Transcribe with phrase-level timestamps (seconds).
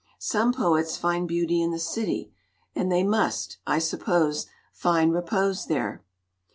[0.17, 2.33] Some poets find beauty in the city,
[2.73, 6.03] and they must, I suppose, find repose there.